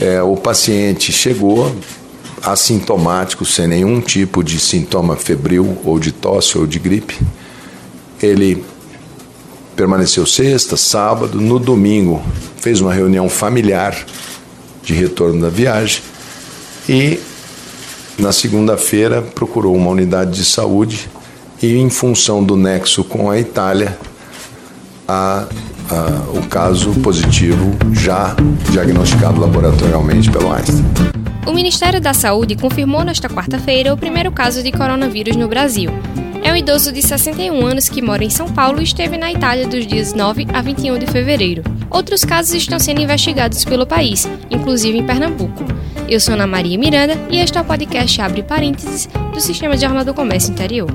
[0.00, 1.74] É, o paciente chegou
[2.42, 7.18] assintomático, sem nenhum tipo de sintoma febril ou de tosse ou de gripe.
[8.22, 8.64] Ele
[9.76, 12.22] permaneceu sexta, sábado, no domingo
[12.60, 13.96] fez uma reunião familiar
[14.82, 16.02] de retorno da viagem
[16.88, 17.18] e
[18.18, 21.08] na segunda-feira procurou uma unidade de saúde
[21.62, 23.98] e em função do nexo com a Itália,
[25.08, 25.46] a,
[25.90, 28.34] a, o caso positivo já
[28.70, 30.84] diagnosticado laboratorialmente pelo Einstein.
[31.46, 35.90] O Ministério da Saúde confirmou nesta quarta-feira o primeiro caso de coronavírus no Brasil.
[36.42, 39.66] É um idoso de 61 anos que mora em São Paulo e esteve na Itália
[39.66, 41.62] dos dias 9 a 21 de fevereiro.
[41.90, 45.64] Outros casos estão sendo investigados pelo país, inclusive em Pernambuco.
[46.08, 49.82] Eu sou Ana Maria Miranda e este é o podcast Abre Parênteses do Sistema de
[49.82, 50.90] Jornal do Comércio Interior.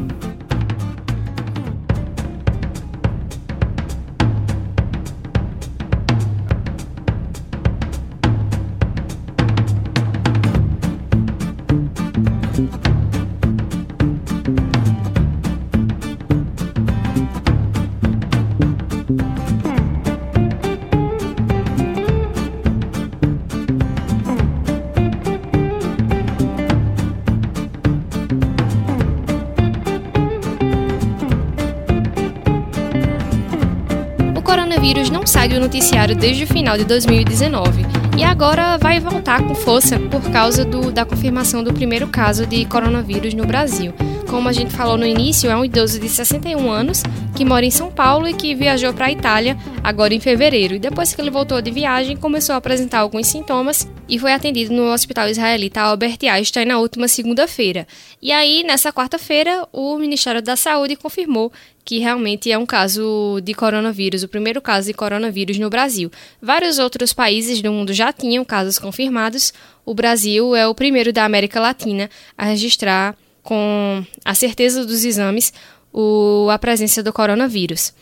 [34.75, 37.85] Coronavírus não sai do noticiário desde o final de 2019
[38.17, 42.65] e agora vai voltar com força por causa do, da confirmação do primeiro caso de
[42.65, 43.93] coronavírus no Brasil.
[44.35, 47.01] Como a gente falou no início, é um idoso de 61 anos
[47.37, 50.75] que mora em São Paulo e que viajou para a Itália agora em fevereiro.
[50.75, 54.73] E depois que ele voltou de viagem, começou a apresentar alguns sintomas e foi atendido
[54.73, 57.87] no Hospital Israelita Albert Einstein na última segunda-feira.
[58.21, 61.49] E aí, nessa quarta-feira, o Ministério da Saúde confirmou
[61.85, 66.11] que realmente é um caso de coronavírus, o primeiro caso de coronavírus no Brasil.
[66.41, 69.53] Vários outros países do mundo já tinham casos confirmados.
[69.85, 75.53] O Brasil é o primeiro da América Latina a registrar, com a certeza dos exames,
[75.93, 77.93] o, a presença do coronavírus.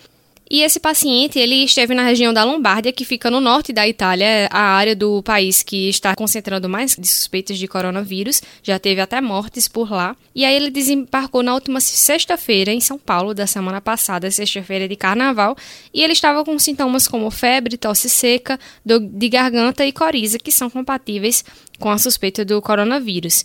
[0.50, 4.48] E esse paciente, ele esteve na região da Lombardia, que fica no norte da Itália,
[4.52, 9.68] a área do país que está concentrando mais suspeitas de coronavírus, já teve até mortes
[9.68, 10.16] por lá.
[10.36, 14.96] E aí ele desembarcou na última sexta-feira em São Paulo, da semana passada, sexta-feira de
[14.96, 15.58] carnaval,
[15.94, 20.70] e ele estava com sintomas como febre, tosse seca, de garganta e coriza, que são
[20.70, 21.44] compatíveis
[21.80, 23.44] com a suspeita do coronavírus.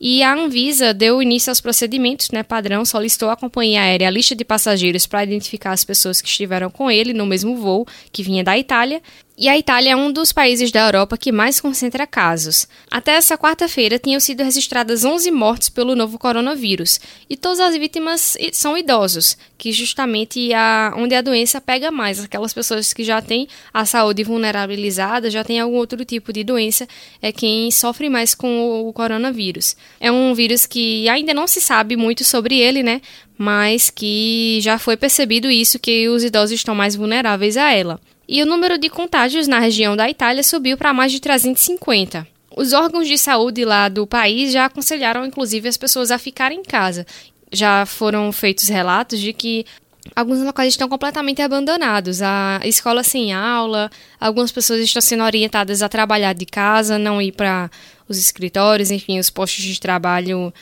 [0.00, 4.34] E a Anvisa deu início aos procedimentos, né, padrão, solicitou à companhia aérea a lista
[4.34, 8.42] de passageiros para identificar as pessoas que estiveram com ele no mesmo voo que vinha
[8.42, 9.02] da Itália
[9.40, 12.68] e a Itália é um dos países da Europa que mais concentra casos.
[12.90, 18.36] Até essa quarta-feira tinham sido registradas 11 mortes pelo novo coronavírus, e todas as vítimas
[18.52, 23.48] são idosos, que justamente é onde a doença pega mais, aquelas pessoas que já têm
[23.72, 26.86] a saúde vulnerabilizada, já têm algum outro tipo de doença,
[27.22, 29.74] é quem sofre mais com o coronavírus.
[29.98, 33.00] É um vírus que ainda não se sabe muito sobre ele, né?
[33.38, 37.98] Mas que já foi percebido isso que os idosos estão mais vulneráveis a ela
[38.30, 42.24] e o número de contágios na região da Itália subiu para mais de 350.
[42.56, 46.62] Os órgãos de saúde lá do país já aconselharam, inclusive, as pessoas a ficarem em
[46.62, 47.04] casa.
[47.50, 49.66] Já foram feitos relatos de que
[50.14, 53.90] alguns locais estão completamente abandonados, a escola sem aula,
[54.20, 57.68] algumas pessoas estão sendo orientadas a trabalhar de casa, não ir para
[58.08, 60.54] os escritórios, enfim, os postos de trabalho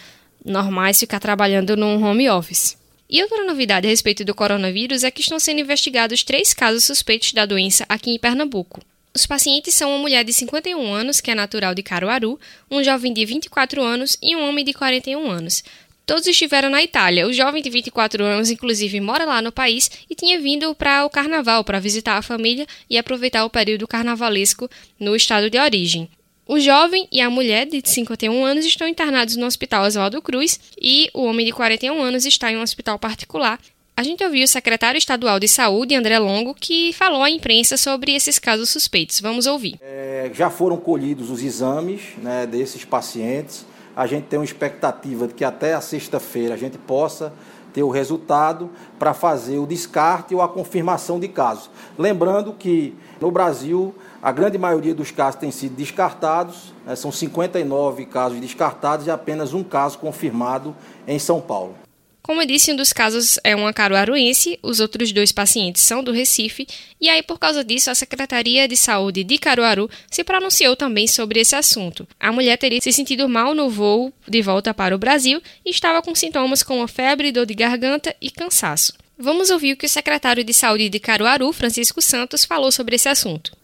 [0.43, 2.78] normais, ficar trabalhando num home office.
[3.11, 7.33] E outra novidade a respeito do coronavírus é que estão sendo investigados três casos suspeitos
[7.33, 8.83] da doença aqui em Pernambuco.
[9.15, 12.39] Os pacientes são uma mulher de 51 anos, que é natural de Caruaru,
[12.71, 15.65] um jovem de 24 anos e um homem de 41 anos.
[16.05, 17.27] Todos estiveram na Itália.
[17.27, 21.11] O jovem de 24 anos, inclusive, mora lá no país e tinha vindo para o
[21.11, 24.71] carnaval para visitar a família e aproveitar o período carnavalesco
[25.01, 26.09] no estado de origem.
[26.49, 31.11] O jovem e a mulher de 51 anos estão internados no Hospital Oswaldo Cruz e
[31.13, 33.61] o homem de 41 anos está em um hospital particular.
[33.95, 38.15] A gente ouviu o secretário estadual de saúde, André Longo, que falou à imprensa sobre
[38.15, 39.21] esses casos suspeitos.
[39.21, 39.79] Vamos ouvir.
[39.83, 43.67] É, já foram colhidos os exames né, desses pacientes.
[43.95, 47.31] A gente tem uma expectativa de que até a sexta-feira a gente possa
[47.73, 51.71] ter o resultado para fazer o descarte ou a confirmação de casos.
[51.99, 58.07] Lembrando que no Brasil a grande maioria dos casos tem sido descartados, né, são 59
[58.07, 60.75] casos descartados e apenas um caso confirmado
[61.07, 61.88] em São Paulo.
[62.29, 66.13] Como eu disse, um dos casos é uma caruaruense, os outros dois pacientes são do
[66.13, 66.67] Recife,
[67.01, 71.41] e aí por causa disso a Secretaria de Saúde de Caruaru se pronunciou também sobre
[71.41, 72.07] esse assunto.
[72.21, 76.03] A mulher teria se sentido mal no voo de volta para o Brasil e estava
[76.03, 78.93] com sintomas como febre, dor de garganta e cansaço.
[79.19, 83.09] Vamos ouvir o que o secretário de Saúde de Caruaru, Francisco Santos, falou sobre esse
[83.09, 83.57] assunto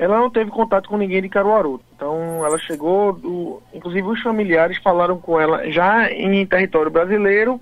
[0.00, 1.80] ela não teve contato com ninguém de Caruaru.
[1.96, 7.60] Então, ela chegou, do, inclusive os familiares falaram com ela já em território brasileiro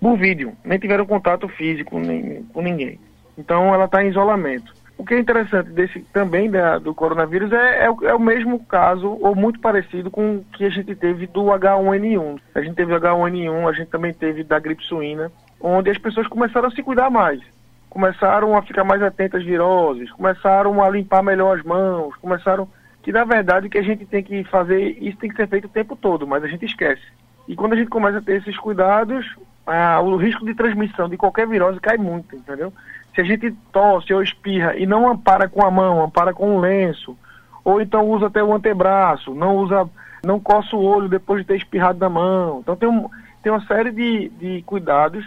[0.00, 2.98] por vídeo, nem tiveram contato físico nem, com ninguém.
[3.36, 4.72] Então ela está em isolamento.
[5.00, 9.16] O que é interessante desse também da, do coronavírus é, é, é, o mesmo caso,
[9.18, 12.38] ou muito parecido com o que a gente teve do H1N1.
[12.54, 16.68] A gente teve H1N1, a gente também teve da gripe suína, onde as pessoas começaram
[16.68, 17.40] a se cuidar mais.
[17.88, 22.68] Começaram a ficar mais atentas às viroses, começaram a limpar melhor as mãos, começaram.
[23.02, 25.64] Que na verdade o que a gente tem que fazer, isso tem que ser feito
[25.64, 27.00] o tempo todo, mas a gente esquece.
[27.48, 29.26] E quando a gente começa a ter esses cuidados,
[29.66, 32.72] ah, o risco de transmissão de qualquer virose cai muito, entendeu?
[33.14, 36.60] Se a gente tosse ou espirra e não ampara com a mão, ampara com um
[36.60, 37.16] lenço,
[37.64, 39.88] ou então usa até o antebraço, não usa,
[40.24, 42.60] não coça o olho depois de ter espirrado na mão.
[42.60, 43.08] Então tem, um,
[43.42, 45.24] tem uma série de, de cuidados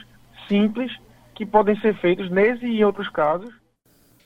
[0.48, 0.92] simples
[1.36, 3.54] que podem ser feitos nesse e em outros casos.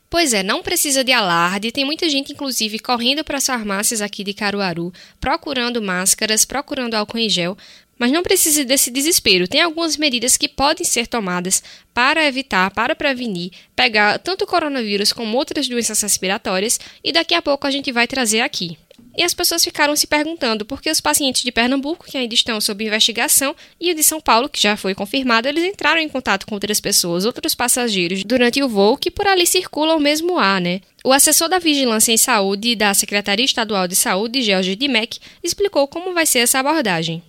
[0.09, 1.71] Pois é, não precisa de alarde.
[1.71, 7.17] Tem muita gente, inclusive, correndo para as farmácias aqui de Caruaru, procurando máscaras, procurando álcool
[7.17, 7.57] em gel,
[7.97, 9.47] mas não precisa desse desespero.
[9.47, 11.63] Tem algumas medidas que podem ser tomadas
[11.93, 17.41] para evitar, para prevenir, pegar tanto o coronavírus como outras doenças respiratórias e daqui a
[17.41, 18.77] pouco a gente vai trazer aqui.
[19.17, 22.61] E as pessoas ficaram se perguntando por que os pacientes de Pernambuco, que ainda estão
[22.61, 26.45] sob investigação, e o de São Paulo, que já foi confirmado, eles entraram em contato
[26.45, 30.61] com outras pessoas, outros passageiros, durante o voo, que por ali circulam o mesmo ar,
[30.61, 30.81] né?
[31.03, 36.13] O assessor da Vigilância em Saúde da Secretaria Estadual de Saúde, George Dimec, explicou como
[36.13, 37.23] vai ser essa abordagem.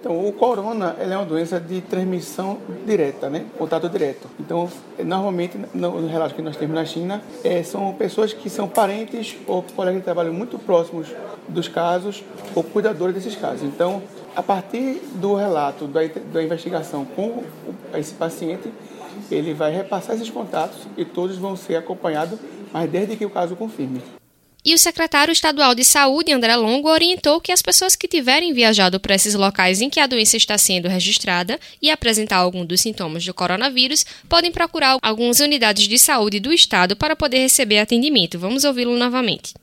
[0.00, 2.56] Então, o corona é uma doença de transmissão
[2.86, 3.44] direta, né?
[3.58, 4.28] Contato direto.
[4.40, 4.66] Então,
[5.04, 9.62] normalmente, no relato que nós temos na China, é, são pessoas que são parentes ou
[9.62, 11.08] colegas de trabalho muito próximos
[11.46, 12.24] dos casos
[12.54, 13.62] ou cuidadores desses casos.
[13.62, 14.02] Então,
[14.34, 16.00] a partir do relato da,
[16.32, 17.44] da investigação com
[17.92, 18.72] esse paciente,
[19.30, 22.38] ele vai repassar esses contatos e todos vão ser acompanhados,
[22.72, 24.00] mas desde que o caso confirme.
[24.62, 29.00] E o secretário estadual de Saúde, André Longo, orientou que as pessoas que tiverem viajado
[29.00, 33.24] para esses locais em que a doença está sendo registrada e apresentar algum dos sintomas
[33.24, 38.38] do coronavírus podem procurar algumas unidades de saúde do estado para poder receber atendimento.
[38.38, 39.54] Vamos ouvi-lo novamente.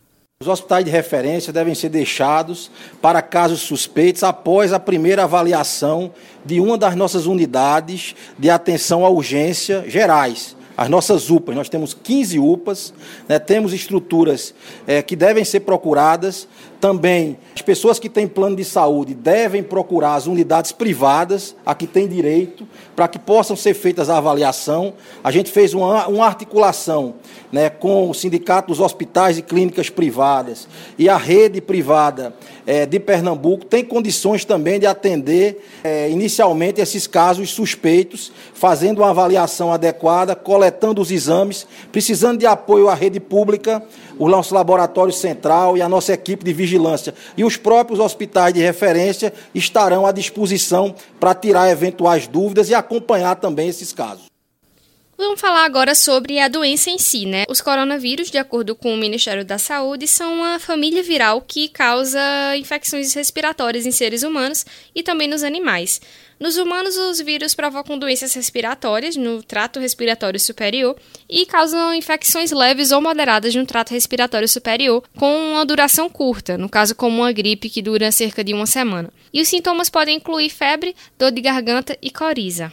[0.42, 6.12] Os hospitais de referência devem ser deixados para casos suspeitos após a primeira avaliação
[6.44, 11.56] de uma das nossas unidades de atenção à urgência gerais as nossas UPAs.
[11.56, 12.94] Nós temos 15 UPAs,
[13.28, 14.54] né, temos estruturas
[14.86, 16.48] é, que devem ser procuradas.
[16.80, 21.88] Também as pessoas que têm plano de saúde devem procurar as unidades privadas, a que
[21.88, 24.94] têm direito, para que possam ser feitas a avaliação.
[25.24, 27.16] A gente fez uma, uma articulação
[27.52, 30.68] né, com o Sindicato dos Hospitais e Clínicas Privadas
[31.00, 32.34] e a rede privada
[32.66, 39.10] é, de Pernambuco tem condições também de atender é, inicialmente esses casos suspeitos, fazendo uma
[39.10, 43.82] avaliação adequada, coletando os exames, precisando de apoio à rede pública,
[44.20, 46.67] o nosso laboratório central e a nossa equipe de vigilância.
[47.38, 53.36] E os próprios hospitais de referência estarão à disposição para tirar eventuais dúvidas e acompanhar
[53.36, 54.26] também esses casos.
[55.20, 57.44] Vamos falar agora sobre a doença em si, né?
[57.50, 62.20] Os coronavírus, de acordo com o Ministério da Saúde, são uma família viral que causa
[62.56, 66.00] infecções respiratórias em seres humanos e também nos animais.
[66.40, 70.96] Nos humanos, os vírus provocam doenças respiratórias no trato respiratório superior
[71.28, 76.70] e causam infecções leves ou moderadas no trato respiratório superior, com uma duração curta, no
[76.70, 79.12] caso, como uma gripe que dura cerca de uma semana.
[79.34, 82.72] E os sintomas podem incluir febre, dor de garganta e coriza.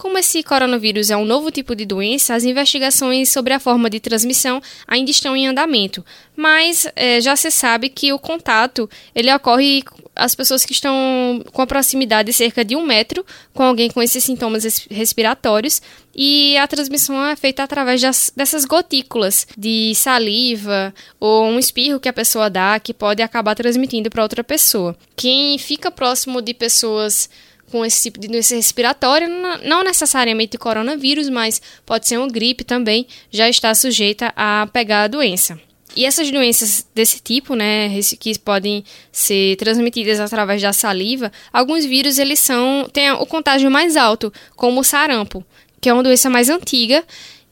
[0.00, 4.00] Como esse coronavírus é um novo tipo de doença, as investigações sobre a forma de
[4.00, 6.02] transmissão ainda estão em andamento,
[6.34, 9.84] mas é, já se sabe que o contato ele ocorre
[10.16, 14.00] as pessoas que estão com a proximidade de cerca de um metro com alguém com
[14.00, 15.82] esses sintomas respiratórios
[16.16, 22.08] e a transmissão é feita através das, dessas gotículas de saliva ou um espirro que
[22.08, 24.96] a pessoa dá que pode acabar transmitindo para outra pessoa.
[25.14, 27.28] Quem fica próximo de pessoas
[27.70, 29.28] com esse tipo de doença respiratória,
[29.64, 35.08] não necessariamente coronavírus, mas pode ser uma gripe também, já está sujeita a pegar a
[35.08, 35.58] doença.
[35.96, 42.18] E essas doenças desse tipo, né, que podem ser transmitidas através da saliva, alguns vírus
[42.18, 45.44] eles são têm o contágio mais alto, como o sarampo,
[45.80, 47.04] que é uma doença mais antiga,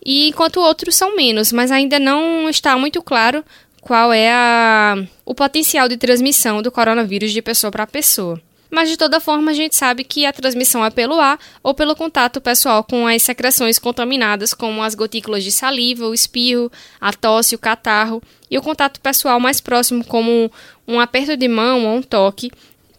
[0.04, 3.44] e enquanto outros são menos, mas ainda não está muito claro
[3.80, 8.40] qual é a, o potencial de transmissão do coronavírus de pessoa para pessoa.
[8.70, 11.96] Mas de toda forma, a gente sabe que a transmissão é pelo ar ou pelo
[11.96, 16.70] contato pessoal com as secreções contaminadas, como as gotículas de saliva, o espirro,
[17.00, 20.50] a tosse, o catarro, e o contato pessoal mais próximo, como
[20.86, 22.50] um aperto de mão ou um toque,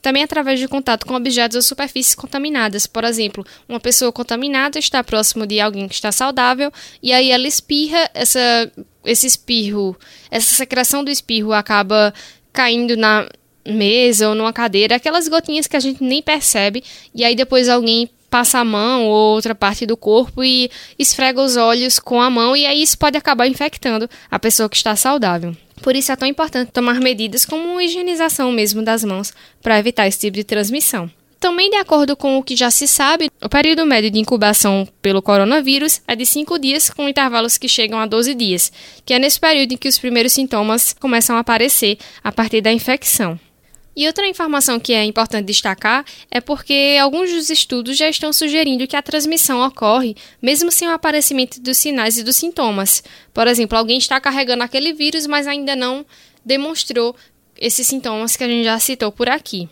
[0.01, 2.87] também através de contato com objetos ou superfícies contaminadas.
[2.87, 6.71] Por exemplo, uma pessoa contaminada está próximo de alguém que está saudável
[7.01, 8.71] e aí ela espirra, essa,
[9.05, 9.95] esse espirro,
[10.31, 12.13] essa secreção do espirro acaba
[12.53, 13.27] caindo na
[13.67, 18.09] mesa ou numa cadeira, aquelas gotinhas que a gente nem percebe e aí depois alguém
[18.29, 22.55] passa a mão ou outra parte do corpo e esfrega os olhos com a mão
[22.55, 25.55] e aí isso pode acabar infectando a pessoa que está saudável.
[25.81, 30.19] Por isso é tão importante tomar medidas como higienização mesmo das mãos para evitar esse
[30.19, 31.09] tipo de transmissão.
[31.39, 35.21] Também, de acordo com o que já se sabe, o período médio de incubação pelo
[35.21, 38.73] coronavírus é de 5 dias, com intervalos que chegam a 12 dias,
[39.05, 42.73] que é nesse período em que os primeiros sintomas começam a aparecer a partir da
[42.73, 43.39] infecção.
[43.99, 48.87] E outra informação que é importante destacar é porque alguns dos estudos já estão sugerindo
[48.87, 53.03] que a transmissão ocorre mesmo sem o aparecimento dos sinais e dos sintomas.
[53.33, 56.05] Por exemplo, alguém está carregando aquele vírus, mas ainda não
[56.45, 57.13] demonstrou
[57.57, 59.67] esses sintomas que a gente já citou por aqui.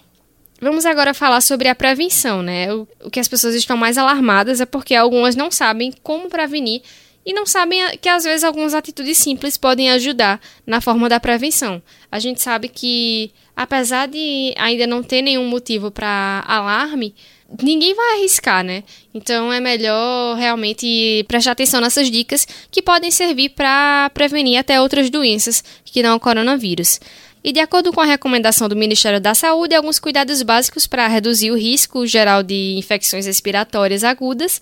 [0.60, 2.74] Vamos agora falar sobre a prevenção, né?
[2.74, 6.82] O, o que as pessoas estão mais alarmadas é porque algumas não sabem como prevenir
[7.28, 11.82] e não sabem que às vezes algumas atitudes simples podem ajudar na forma da prevenção.
[12.10, 17.16] A gente sabe que, apesar de ainda não ter nenhum motivo para alarme,
[17.64, 18.84] ninguém vai arriscar, né?
[19.12, 25.10] Então é melhor realmente prestar atenção nessas dicas que podem servir para prevenir até outras
[25.10, 27.00] doenças que não o coronavírus.
[27.44, 31.50] E de acordo com a recomendação do Ministério da Saúde, alguns cuidados básicos para reduzir
[31.50, 34.62] o risco geral de infecções respiratórias agudas.